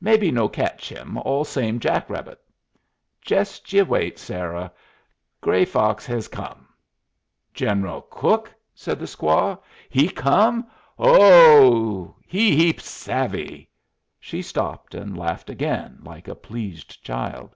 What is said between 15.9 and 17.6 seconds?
like a pleased child.